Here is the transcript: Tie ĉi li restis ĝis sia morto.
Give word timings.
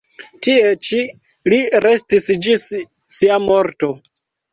Tie 0.45 0.69
ĉi 0.87 1.01
li 1.53 1.59
restis 1.85 2.25
ĝis 2.47 2.65
sia 3.17 3.37
morto. 3.45 3.91